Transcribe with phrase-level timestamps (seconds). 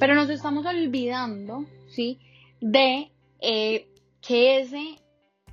[0.00, 2.18] Pero nos estamos olvidando, ¿sí?
[2.58, 3.86] De eh,
[4.22, 4.96] que ese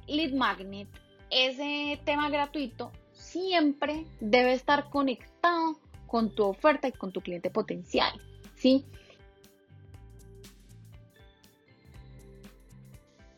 [0.07, 0.87] lead magnet,
[1.29, 5.77] ese tema gratuito, siempre debe estar conectado
[6.07, 8.09] con tu oferta y con tu cliente potencial,
[8.55, 8.85] ¿sí?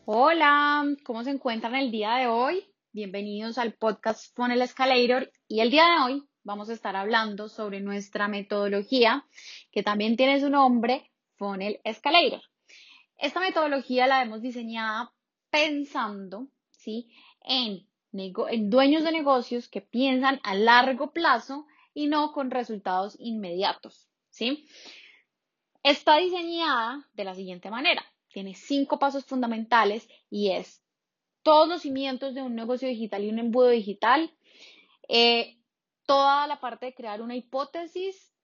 [0.04, 2.64] Hola, ¿cómo se encuentran el día de hoy?
[2.92, 7.80] Bienvenidos al podcast Funnel Escalator y el día de hoy vamos a estar hablando sobre
[7.80, 9.26] nuestra metodología
[9.70, 12.42] que también tiene su nombre, Funnel Escalator.
[13.16, 15.12] Esta metodología la hemos diseñada
[15.50, 17.10] pensando ¿sí?
[17.42, 24.08] en, en dueños de negocios que piensan a largo plazo y no con resultados inmediatos.
[24.30, 24.66] ¿sí?
[25.82, 28.04] Está diseñada de la siguiente manera.
[28.32, 30.82] Tiene cinco pasos fundamentales y es
[31.42, 34.30] todos los cimientos de un negocio digital y un embudo digital,
[35.08, 35.56] eh,
[36.10, 38.34] toda la parte de crear una hipótesis,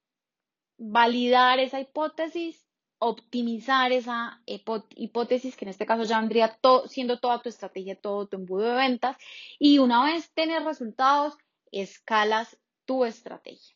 [0.78, 2.64] validar esa hipótesis,
[3.00, 8.36] optimizar esa hipótesis, que en este caso ya vendría siendo toda tu estrategia, todo tu
[8.36, 9.16] embudo de ventas,
[9.58, 11.36] y una vez tener resultados,
[11.72, 13.74] escalas tu estrategia.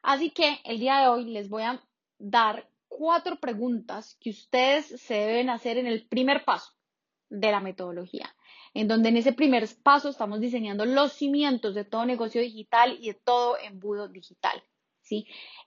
[0.00, 1.82] Así que el día de hoy les voy a
[2.20, 6.72] dar cuatro preguntas que ustedes se deben hacer en el primer paso
[7.30, 8.32] de la metodología
[8.78, 13.08] en donde en ese primer paso estamos diseñando los cimientos de todo negocio digital y
[13.08, 14.62] de todo embudo digital.
[15.02, 15.26] ¿sí?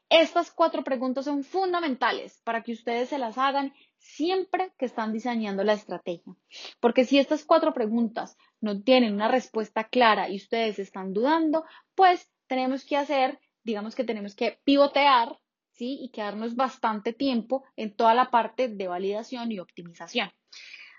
[0.09, 5.61] Estas cuatro preguntas son fundamentales para que ustedes se las hagan siempre que están diseñando
[5.65, 6.33] la estrategia.
[6.79, 12.31] Porque si estas cuatro preguntas no tienen una respuesta clara y ustedes están dudando, pues
[12.47, 15.37] tenemos que hacer, digamos que tenemos que pivotear,
[15.71, 15.99] ¿sí?
[16.01, 20.31] Y quedarnos bastante tiempo en toda la parte de validación y optimización.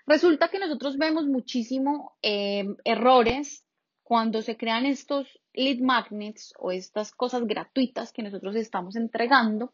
[0.05, 3.65] Resulta que nosotros vemos muchísimo em, errores
[4.03, 9.73] cuando se crean estos lead magnets o estas cosas gratuitas que nosotros estamos entregando,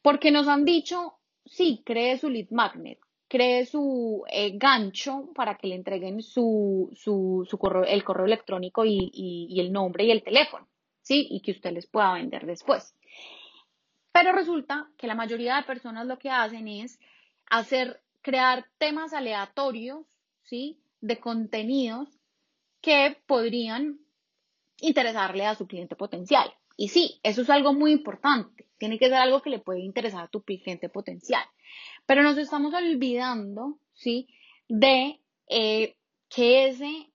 [0.00, 5.66] porque nos han dicho, sí, cree su lead magnet, cree su eh, gancho para que
[5.66, 10.68] le entreguen su, su, correo, el correo electrónico y, y el nombre y el teléfono,
[11.02, 11.26] ¿sí?
[11.30, 12.94] Y que usted les pueda vender después.
[14.12, 16.98] Pero resulta que la mayoría de personas lo que hacen es
[17.50, 20.06] hacer crear temas aleatorios,
[20.42, 20.80] ¿sí?
[21.00, 22.08] De contenidos
[22.80, 24.00] que podrían
[24.80, 26.52] interesarle a su cliente potencial.
[26.76, 28.68] Y sí, eso es algo muy importante.
[28.78, 31.44] Tiene que ser algo que le puede interesar a tu cliente potencial.
[32.06, 34.28] Pero nos estamos olvidando, ¿sí?
[34.68, 35.96] De eh,
[36.28, 37.10] que ese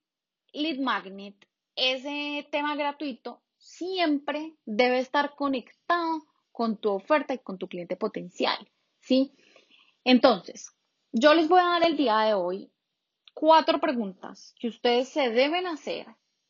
[0.52, 1.36] lead magnet,
[1.76, 8.70] ese tema gratuito, siempre debe estar conectado con tu oferta y con tu cliente potencial,
[9.00, 9.32] ¿sí?
[10.04, 10.76] Entonces,
[11.14, 12.72] yo les voy a dar el día de hoy
[13.36, 16.08] cuatro preguntas que ustedes se deben hacer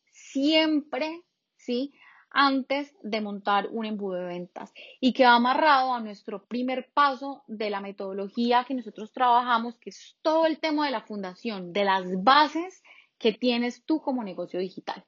[0.10, 1.22] siempre,
[1.58, 1.94] ¿sí?
[2.30, 7.44] Antes de montar un embudo de ventas y que va amarrado a nuestro primer paso
[7.48, 11.84] de la metodología que nosotros trabajamos, que es todo el tema de la fundación, de
[11.84, 12.82] las bases
[13.20, 15.06] que tienes tú como negocio digital.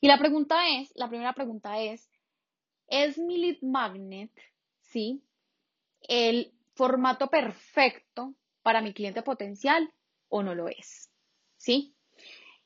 [0.00, 2.10] Y la pregunta es, la primera pregunta es,
[2.88, 4.32] ¿es mi lead magnet,
[4.80, 5.22] sí,
[6.08, 9.92] el formato perfecto para mi cliente potencial
[10.28, 11.10] o no lo es.
[11.56, 11.94] ¿Sí?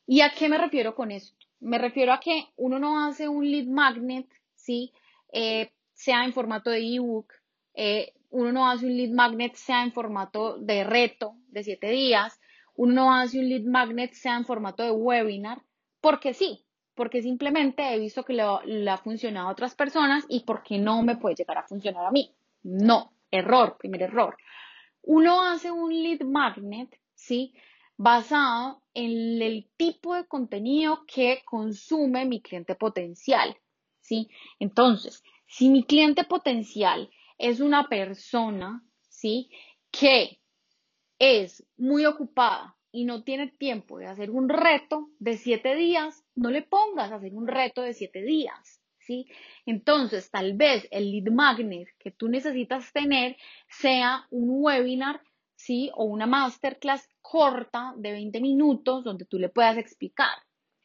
[0.06, 1.34] ¿Y a qué me refiero con esto?
[1.60, 4.92] Me refiero a que uno no hace un lead magnet, ¿sí?
[5.32, 7.32] Eh, sea en formato de ebook,
[7.74, 12.38] eh, uno no hace un lead magnet, sea en formato de reto de siete días,
[12.76, 15.62] uno no hace un lead magnet, sea en formato de webinar,
[16.00, 20.78] porque sí, porque simplemente he visto que le ha funcionado a otras personas y porque
[20.78, 22.34] no me puede llegar a funcionar a mí.
[22.62, 24.36] No, error, primer error
[25.06, 27.54] uno hace un lead magnet, ¿sí?
[27.96, 33.56] Basado en el tipo de contenido que consume mi cliente potencial,
[34.00, 34.28] ¿sí?
[34.58, 39.50] Entonces, si mi cliente potencial es una persona, ¿sí?
[39.90, 40.40] Que
[41.18, 46.50] es muy ocupada y no tiene tiempo de hacer un reto de siete días, no
[46.50, 49.26] le pongas a hacer un reto de siete días, ¿sí?
[49.66, 53.36] Entonces, tal vez el lead magnet que tú necesitas tener
[53.68, 55.20] sea un webinar,
[55.56, 55.90] ¿sí?
[55.94, 60.36] O una masterclass corta de 20 minutos donde tú le puedas explicar.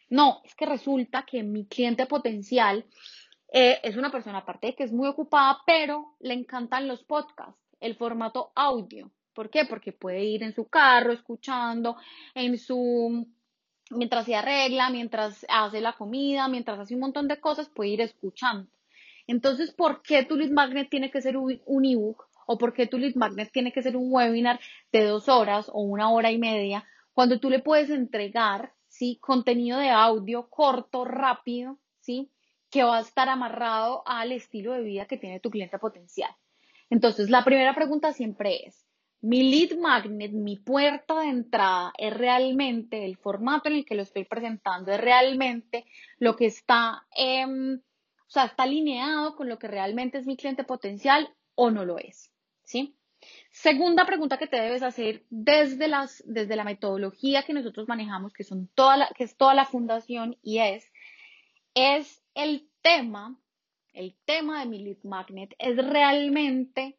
[0.09, 2.85] No, es que resulta que mi cliente potencial
[3.51, 7.59] eh, es una persona, aparte de que es muy ocupada, pero le encantan los podcasts,
[7.79, 9.11] el formato audio.
[9.33, 9.65] ¿Por qué?
[9.65, 11.95] Porque puede ir en su carro escuchando,
[12.33, 13.27] en su
[13.89, 18.01] mientras se arregla, mientras hace la comida, mientras hace un montón de cosas, puede ir
[18.01, 18.69] escuchando.
[19.27, 22.27] Entonces, ¿por qué tu lead magnet tiene que ser un ebook?
[22.47, 24.59] ¿O por qué tu lead magnet tiene que ser un webinar
[24.91, 26.83] de dos horas o una hora y media?
[27.13, 29.19] Cuando tú le puedes entregar, ¿sí?
[29.21, 32.31] Contenido de audio corto, rápido, ¿sí?
[32.71, 36.31] Que va a estar amarrado al estilo de vida que tiene tu cliente potencial.
[36.89, 38.88] Entonces, la primera pregunta siempre es,
[39.21, 44.03] mi lead magnet, mi puerta de entrada, es realmente el formato en el que lo
[44.03, 45.85] estoy presentando, es realmente
[46.19, 50.63] lo que está, em, o sea, está alineado con lo que realmente es mi cliente
[50.63, 52.31] potencial o no lo es,
[52.63, 52.95] ¿sí?
[53.51, 58.45] Segunda pregunta que te debes hacer desde, las, desde la metodología que nosotros manejamos, que,
[58.45, 60.89] son toda la, que es toda la fundación, y es,
[61.73, 63.37] es el tema,
[63.91, 66.97] el tema de mi lead magnet, es realmente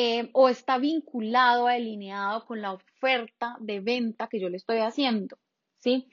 [0.00, 5.36] eh, o está vinculado, alineado con la oferta de venta que yo le estoy haciendo,
[5.78, 6.06] ¿sí?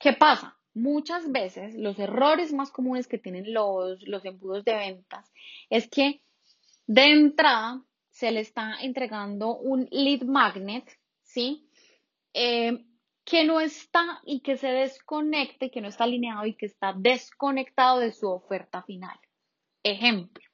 [0.00, 0.56] ¿Qué pasa?
[0.72, 5.30] Muchas veces los errores más comunes que tienen los, los embudos de ventas
[5.68, 6.22] es que
[6.86, 10.90] de entrada se le está entregando un lead magnet,
[11.22, 11.68] ¿sí?
[12.32, 12.82] Eh,
[13.26, 17.98] que no está y que se desconecte, que no está alineado y que está desconectado
[17.98, 19.18] de su oferta final.
[19.82, 20.45] Ejemplo,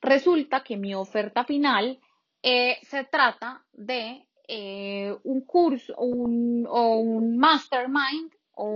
[0.00, 1.98] Resulta que mi oferta final
[2.42, 8.68] eh, se trata de eh, un curso un, o un mastermind o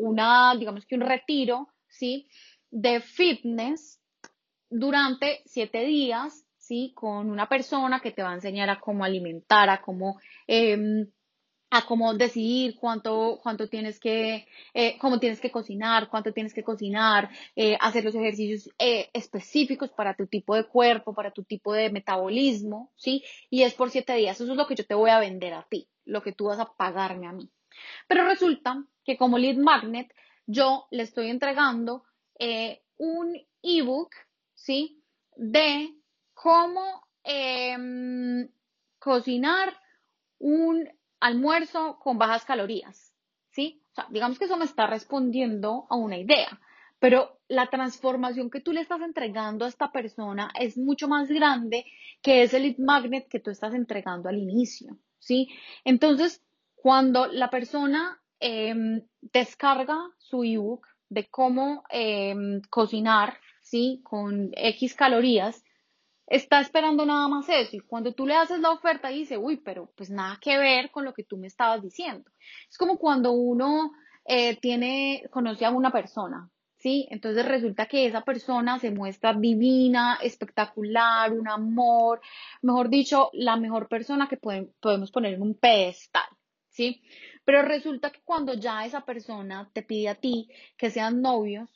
[0.00, 2.28] una, digamos que un retiro, ¿sí?
[2.70, 4.00] De fitness
[4.70, 6.92] durante siete días, ¿sí?
[6.94, 11.10] Con una persona que te va a enseñar a cómo alimentar, a cómo em,
[11.70, 16.62] a cómo decidir cuánto, cuánto tienes que, eh, cómo tienes que cocinar, cuánto tienes que
[16.62, 21.74] cocinar, eh, hacer los ejercicios eh, específicos para tu tipo de cuerpo, para tu tipo
[21.74, 23.22] de metabolismo, ¿sí?
[23.50, 24.40] Y es por siete días.
[24.40, 26.58] Eso es lo que yo te voy a vender a ti, lo que tú vas
[26.58, 27.50] a pagarme a mí.
[28.06, 30.12] Pero resulta que como lead magnet,
[30.46, 32.04] yo le estoy entregando
[32.96, 34.10] un ebook,
[34.54, 35.02] ¿sí?
[35.36, 35.94] De
[36.32, 38.48] cómo em,
[38.98, 39.76] cocinar
[40.38, 40.88] un
[41.20, 43.12] almuerzo con bajas calorías,
[43.50, 43.82] ¿sí?
[43.92, 46.60] O sea, digamos que eso me está respondiendo a una idea,
[46.98, 51.84] pero la transformación que tú le estás entregando a esta persona es mucho más grande
[52.22, 55.48] que ese lead magnet que tú estás entregando al inicio, ¿sí?
[55.84, 56.44] Entonces,
[56.74, 64.00] cuando la persona em, descarga su ebook de cómo em, cocinar, ¿sí?
[64.04, 65.64] Con X calorías,
[66.28, 67.76] está esperando nada más eso.
[67.76, 71.04] Y cuando tú le haces la oferta dice, uy, pero pues nada que ver con
[71.04, 72.30] lo que tú me estabas diciendo.
[72.68, 73.92] Es como cuando uno
[74.24, 77.06] eh, tiene, conoce a una persona, ¿sí?
[77.10, 82.20] Entonces resulta que esa persona se muestra divina, espectacular, un amor,
[82.62, 86.28] mejor dicho, la mejor persona que podemos poner en un pedestal,
[86.68, 87.02] ¿sí?
[87.44, 91.70] Pero resulta que cuando ya esa persona te pide a ti que sean novios,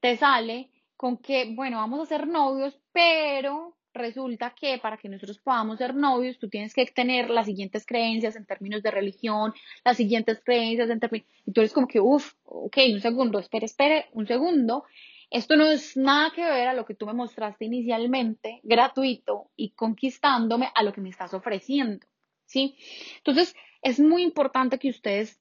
[0.00, 5.38] te sale con que, bueno, vamos a ser novios, pero resulta que para que nosotros
[5.38, 9.54] podamos ser novios, tú tienes que tener las siguientes creencias en términos de religión,
[9.84, 11.28] las siguientes creencias en términos...
[11.46, 14.84] Y tú eres como que, uff, ok, un segundo, espere, espere, un segundo.
[15.30, 19.70] Esto no es nada que ver a lo que tú me mostraste inicialmente, gratuito y
[19.70, 22.08] conquistándome a lo que me estás ofreciendo,
[22.44, 22.76] ¿sí?
[23.18, 25.40] Entonces, es muy importante que ustedes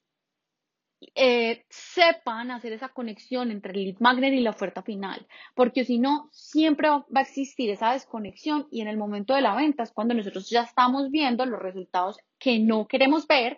[1.00, 6.00] eh, sepan hacer esa conexión entre el lead magnet y la oferta final, porque si
[6.00, 9.92] no, siempre va a existir esa desconexión y en el momento de la venta es
[9.92, 13.58] cuando nosotros ya estamos viendo los resultados que no queremos ver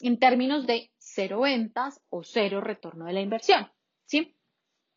[0.00, 3.70] en términos de cero ventas o cero retorno de la inversión,
[4.06, 4.34] ¿sí?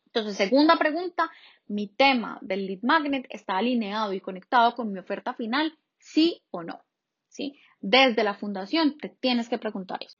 [0.06, 1.30] Entonces, segunda pregunta,
[1.66, 6.62] mi tema del lead magnet está alineado y conectado con mi oferta final, sí o
[6.62, 6.82] no,
[7.28, 7.58] ¿sí?
[7.80, 10.18] Desde la fundación te tienes que preguntar eso.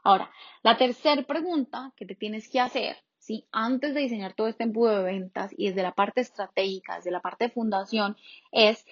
[0.03, 0.29] Ahora,
[0.63, 3.47] la tercera pregunta que te tienes que hacer ¿sí?
[3.51, 7.21] Antes de diseñar todo este embudo de ventas y desde la parte estratégica, desde la
[7.21, 8.17] parte de fundación,
[8.51, 8.85] es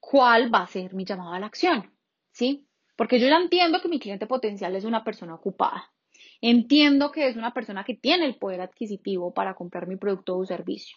[0.00, 1.92] cuál va a ser mi llamada a la acción,
[2.32, 2.66] ¿sí?
[2.96, 5.92] Porque yo ya entiendo que mi cliente potencial es una persona ocupada.
[6.40, 10.46] Entiendo que es una persona que tiene el poder adquisitivo para comprar mi producto o
[10.46, 10.96] servicio.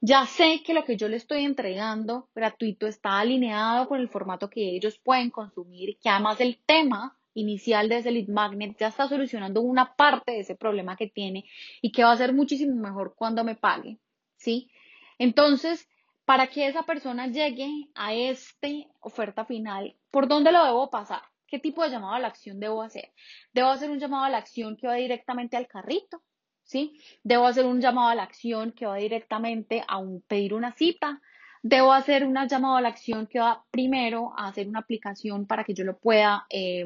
[0.00, 4.48] Ya sé que lo que yo le estoy entregando gratuito está alineado con el formato
[4.48, 9.08] que ellos pueden consumir, que además el tema inicial de ese lead magnet ya está
[9.08, 11.44] solucionando una parte de ese problema que tiene
[11.82, 13.98] y que va a ser muchísimo mejor cuando me pague,
[14.36, 14.70] ¿sí?
[15.18, 15.88] Entonces,
[16.24, 18.68] para que esa persona llegue a esta
[19.00, 21.22] oferta final, ¿por dónde lo debo pasar?
[21.46, 23.12] ¿Qué tipo de llamado a la acción debo hacer?
[23.54, 26.22] Debo hacer un llamado a la acción que va directamente al carrito,
[26.64, 27.00] ¿sí?
[27.22, 31.22] Debo hacer un llamado a la acción que va directamente a un, pedir una cita.
[31.62, 35.64] Debo hacer un llamado a la acción que va primero a hacer una aplicación para
[35.64, 36.84] que yo lo pueda eh,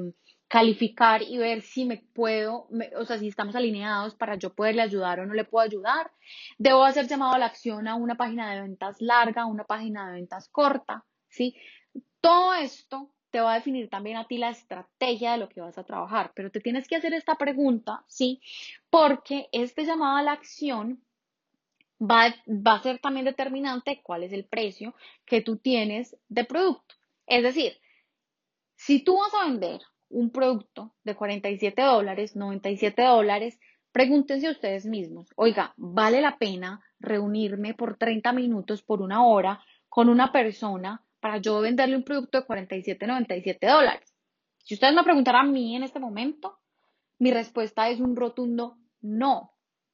[0.53, 2.69] calificar y ver si me puedo,
[2.99, 6.13] o sea, si estamos alineados para yo poderle ayudar o no le puedo ayudar.
[6.59, 10.09] Debo hacer llamado a la acción a una página de ventas larga, a una página
[10.09, 11.57] de ventas corta, ¿sí?
[12.21, 15.79] Todo esto te va a definir también a ti la estrategia de lo que vas
[15.79, 18.43] a trabajar, pero te tienes que hacer esta pregunta, ¿sí?
[18.91, 21.03] Porque este llamado a la acción
[21.99, 24.95] va, va a ser también determinante cuál es el precio
[25.25, 26.95] que tú tienes de producto.
[27.27, 27.81] Es decir,
[28.77, 29.81] si tú vas a vender
[30.12, 33.59] un producto de 47 dólares, 97 dólares,
[33.90, 40.09] pregúntense ustedes mismos, oiga, ¿vale la pena reunirme por 30 minutos, por una hora, con
[40.09, 44.14] una persona para yo venderle un producto de 47, 97 dólares?
[44.59, 46.59] Si ustedes me preguntaran a mí en este momento,
[47.19, 49.52] mi respuesta es un rotundo no,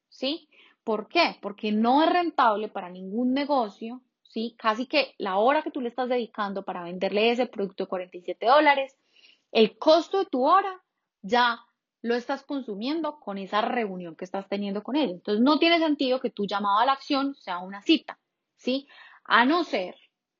[0.08, 0.48] ¿sí?
[0.84, 1.37] ¿Por qué?
[1.40, 4.54] Porque no es rentable para ningún negocio, ¿sí?
[4.58, 8.46] Casi que la hora que tú le estás dedicando para venderle ese producto de 47
[8.46, 8.96] dólares
[9.52, 10.83] el costo de tu hora
[11.23, 11.61] ya
[12.02, 15.11] lo estás consumiendo con esa reunión que estás teniendo con él.
[15.11, 18.19] Entonces no tiene sentido que tu llamado a la acción sea una cita,
[18.57, 18.87] ¿sí?
[19.25, 19.97] A no ser,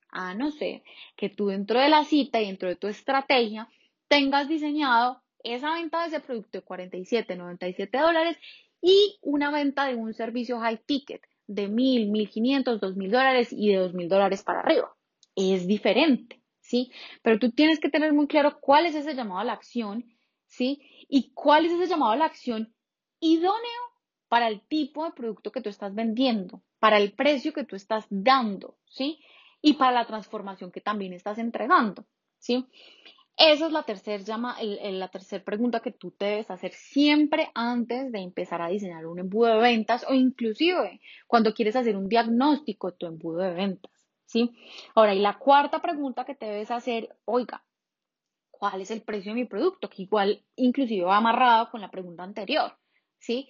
[0.09, 0.83] a no ser
[1.15, 3.67] que tú dentro de la cita y dentro de tu estrategia
[4.07, 8.37] tengas diseñado esa venta de ese producto de 47, 97 dólares
[8.81, 13.77] y una venta de un servicio high ticket de 1000, 1500, 2000 dólares y de
[13.77, 14.95] 2000 dólares para arriba.
[15.35, 16.41] Es diferente.
[16.69, 16.91] ¿Sí?
[17.23, 20.05] Pero tú tienes que tener muy claro cuál es ese llamado a la acción,
[20.45, 20.79] ¿sí?
[21.09, 22.73] Y cuál es ese llamado a la acción
[23.19, 23.81] idóneo
[24.27, 28.05] para el tipo de producto que tú estás vendiendo, para el precio que tú estás
[28.11, 29.19] dando, ¿sí?
[29.63, 32.05] Y para la transformación que también estás entregando,
[32.37, 32.67] ¿sí?
[33.35, 38.19] Esa es la tercera llama, la tercera pregunta que tú debes hacer siempre antes de
[38.19, 42.97] empezar a diseñar un embudo de ventas o inclusive cuando quieres hacer un diagnóstico de
[42.97, 43.98] tu embudo de ventas.
[44.29, 44.55] ¿Sí?
[44.93, 47.63] Ahora, y la cuarta pregunta que te debes hacer, oiga,
[48.51, 49.89] ¿cuál es el precio de mi producto?
[49.89, 52.77] Que igual inclusive va amarrado con la pregunta anterior,
[53.17, 53.49] ¿sí?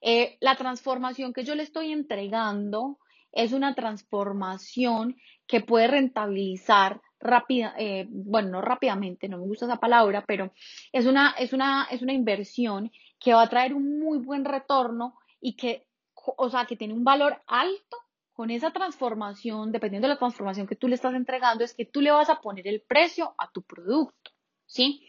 [0.00, 2.98] Eh, la transformación que yo le estoy entregando
[3.32, 5.16] es una transformación
[5.48, 10.52] que puede rentabilizar rápida, eh, bueno, no rápidamente, no me gusta esa palabra, pero
[10.92, 15.18] es una, es una, es una inversión que va a traer un muy buen retorno
[15.40, 17.96] y que, o sea, que tiene un valor alto
[18.42, 22.00] con esa transformación, dependiendo de la transformación que tú le estás entregando, es que tú
[22.00, 24.32] le vas a poner el precio a tu producto,
[24.66, 25.06] ¿sí?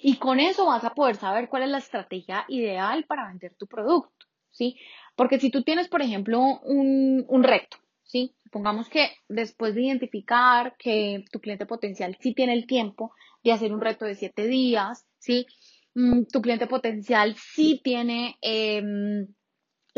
[0.00, 3.66] Y con eso vas a poder saber cuál es la estrategia ideal para vender tu
[3.66, 4.76] producto, ¿sí?
[5.16, 8.36] Porque si tú tienes, por ejemplo, un, un reto, ¿sí?
[8.44, 13.72] Supongamos que después de identificar que tu cliente potencial sí tiene el tiempo de hacer
[13.72, 15.48] un reto de siete días, ¿sí?
[15.94, 18.38] Mm, tu cliente potencial sí tiene...
[18.40, 19.26] Eh,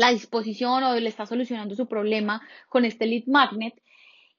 [0.01, 3.75] la disposición o le está solucionando su problema con este lead magnet,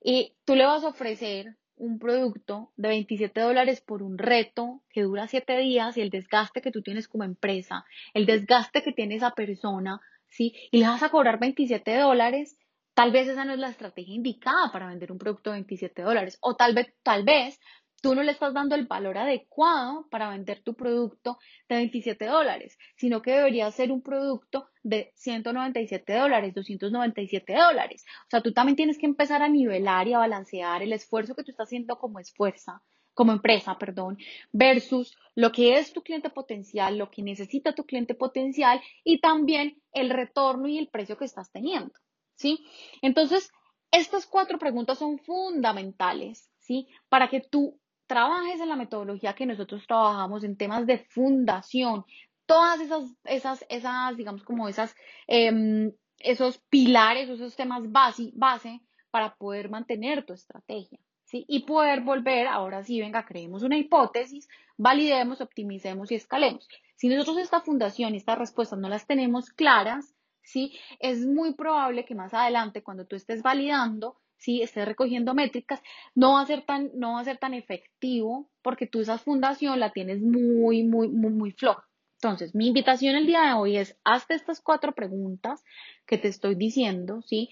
[0.03, 5.03] y tú le vas a ofrecer un producto de 27 dólares por un reto que
[5.03, 9.15] dura 7 días y el desgaste que tú tienes como empresa, el desgaste que tiene
[9.15, 10.53] esa persona, ¿sí?
[10.73, 12.59] Y le vas a cobrar 27 dólares,
[12.95, 16.39] tal vez esa no es la estrategia indicada para vender un producto de 27 dólares
[16.41, 17.61] o tal vez, tal vez
[18.03, 22.77] tú no le estás dando el valor adecuado para vender tu producto de 27 dólares,
[22.97, 28.05] sino que debería ser un producto de 197 dólares, 297 dólares.
[28.27, 31.45] O sea, tú también tienes que empezar a nivelar y a balancear el esfuerzo que
[31.45, 32.83] tú estás haciendo como esfuerza,
[33.15, 34.19] como empresa, perdón,
[34.51, 39.81] versus lo que es tu cliente potencial, lo que necesita tu cliente potencial y también
[39.93, 41.93] el retorno y el precio que estás teniendo,
[42.35, 42.67] ¿sí?
[43.01, 43.53] Entonces,
[43.93, 46.89] estas cuatro preguntas son fundamentales, ¿sí?
[47.09, 47.79] Para que tú
[48.13, 52.05] trabajes en la metodología que nosotros trabajamos en temas de fundación,
[52.45, 54.95] todas esas, esas, esas digamos como esas,
[55.27, 60.99] em, esos pilares, esos temas base, base para poder mantener tu estrategia.
[61.25, 61.47] ¿sí?
[61.49, 66.69] Y poder volver, ahora sí, venga, creemos una hipótesis, validemos, optimicemos y escalemos.
[66.97, 70.79] Si nosotros esta fundación y estas respuestas no las tenemos claras, ¿sí?
[71.01, 74.61] Es muy probable que más adelante, cuando tú estés validando, ¿sí?
[74.61, 75.81] estés recogiendo métricas,
[76.15, 79.79] no va a ser tan, no va a ser tan efectivo porque tú esa fundación
[79.79, 81.87] la tienes muy, muy, muy, muy floja.
[82.21, 85.65] Entonces, mi invitación el día de hoy es, hazte estas cuatro preguntas
[86.07, 87.51] que te estoy diciendo, ¿sí?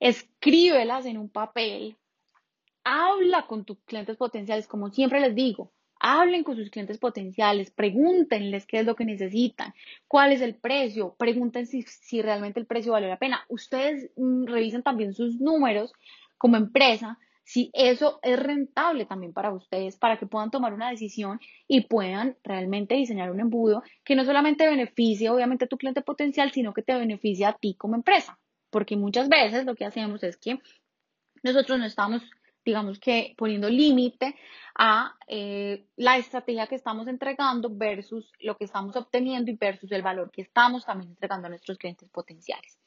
[0.00, 1.96] Escríbelas en un papel,
[2.84, 5.72] habla con tus clientes potenciales, como siempre les digo,
[6.04, 9.72] Hablen con sus clientes potenciales, pregúntenles qué es lo que necesitan,
[10.08, 13.44] cuál es el precio, pregunten si, si realmente el precio vale la pena.
[13.48, 15.92] Ustedes mm, revisen también sus números
[16.38, 21.38] como empresa, si eso es rentable también para ustedes, para que puedan tomar una decisión
[21.68, 26.50] y puedan realmente diseñar un embudo que no solamente beneficie obviamente a tu cliente potencial,
[26.50, 28.40] sino que te beneficie a ti como empresa.
[28.70, 30.58] Porque muchas veces lo que hacemos es que
[31.44, 32.22] nosotros no estamos
[32.64, 34.36] digamos que poniendo límite
[34.74, 40.02] a eh, la estrategia que estamos entregando versus lo que estamos obteniendo y versus el
[40.02, 42.78] valor que estamos también entregando a nuestros clientes potenciales.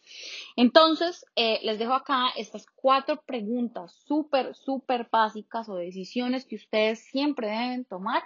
[0.55, 6.99] Entonces, eh, les dejo acá estas cuatro preguntas súper, súper básicas o decisiones que ustedes
[6.99, 8.23] siempre deben tomar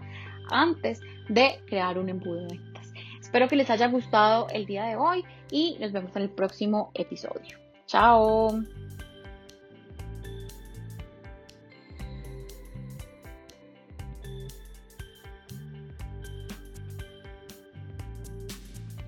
[0.49, 2.93] antes de crear un embudo de ventas.
[3.19, 6.91] Espero que les haya gustado el día de hoy y nos vemos en el próximo
[6.95, 7.59] episodio.
[7.85, 8.63] Chao.